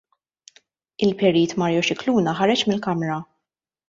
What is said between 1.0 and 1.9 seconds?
Il-Perit Mario